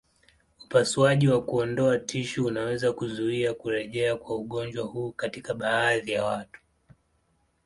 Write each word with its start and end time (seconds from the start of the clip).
Upasuaji 0.65 1.27
wa 1.27 1.41
kuondoa 1.43 1.97
tishu 1.99 2.45
unaweza 2.45 2.93
kuzuia 2.93 3.53
kurejea 3.53 4.15
kwa 4.15 4.35
ugonjwa 4.35 4.85
huu 4.85 5.11
katika 5.11 5.53
baadhi 5.53 6.11
ya 6.11 6.23
watu. 6.25 6.61